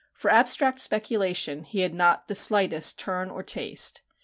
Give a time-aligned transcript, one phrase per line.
[0.15, 4.01] For abstract speculation he had not the slightest turn or taste.